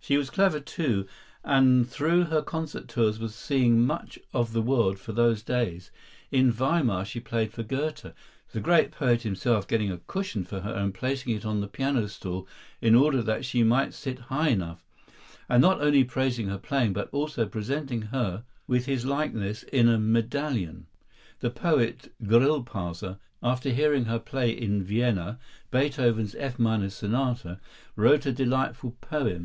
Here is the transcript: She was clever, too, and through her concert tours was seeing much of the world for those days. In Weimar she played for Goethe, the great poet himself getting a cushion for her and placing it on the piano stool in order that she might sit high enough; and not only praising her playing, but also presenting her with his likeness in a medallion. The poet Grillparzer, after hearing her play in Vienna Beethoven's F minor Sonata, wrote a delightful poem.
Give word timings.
She 0.00 0.18
was 0.18 0.30
clever, 0.30 0.60
too, 0.60 1.06
and 1.42 1.88
through 1.88 2.24
her 2.24 2.40
concert 2.40 2.86
tours 2.86 3.18
was 3.18 3.34
seeing 3.34 3.84
much 3.84 4.20
of 4.32 4.52
the 4.52 4.62
world 4.62 5.00
for 5.00 5.10
those 5.12 5.42
days. 5.42 5.90
In 6.30 6.52
Weimar 6.52 7.04
she 7.04 7.18
played 7.18 7.52
for 7.52 7.64
Goethe, 7.64 8.12
the 8.52 8.60
great 8.60 8.92
poet 8.92 9.22
himself 9.22 9.66
getting 9.66 9.90
a 9.90 9.98
cushion 10.06 10.44
for 10.44 10.60
her 10.60 10.74
and 10.74 10.94
placing 10.94 11.34
it 11.34 11.44
on 11.44 11.60
the 11.60 11.66
piano 11.66 12.06
stool 12.06 12.46
in 12.80 12.94
order 12.94 13.20
that 13.22 13.44
she 13.44 13.64
might 13.64 13.94
sit 13.94 14.20
high 14.30 14.50
enough; 14.50 14.84
and 15.48 15.60
not 15.62 15.80
only 15.80 16.04
praising 16.04 16.46
her 16.48 16.58
playing, 16.58 16.92
but 16.92 17.08
also 17.10 17.44
presenting 17.46 18.02
her 18.02 18.44
with 18.68 18.84
his 18.86 19.06
likeness 19.06 19.64
in 19.64 19.88
a 19.88 19.98
medallion. 19.98 20.86
The 21.40 21.50
poet 21.50 22.12
Grillparzer, 22.22 23.18
after 23.42 23.70
hearing 23.70 24.04
her 24.04 24.20
play 24.20 24.50
in 24.50 24.84
Vienna 24.84 25.40
Beethoven's 25.72 26.36
F 26.36 26.58
minor 26.60 26.90
Sonata, 26.90 27.58
wrote 27.96 28.24
a 28.26 28.32
delightful 28.32 28.96
poem. 29.00 29.44